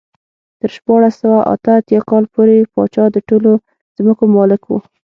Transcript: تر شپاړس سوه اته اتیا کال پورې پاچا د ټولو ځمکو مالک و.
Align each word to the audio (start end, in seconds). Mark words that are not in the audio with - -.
تر 0.59 0.69
شپاړس 0.77 1.13
سوه 1.21 1.39
اته 1.53 1.71
اتیا 1.79 2.01
کال 2.09 2.23
پورې 2.33 2.69
پاچا 2.73 3.05
د 3.11 3.17
ټولو 3.29 3.51
ځمکو 3.97 4.23
مالک 4.35 4.61
و. 4.67 4.71